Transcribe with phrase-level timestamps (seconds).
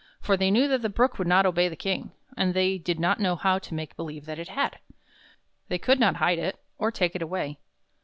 [0.19, 3.19] For they knew that the Brook would not obey the King, and they did not
[3.19, 4.79] know how to make believe that it had.
[5.67, 7.59] They could not hide it or take it away.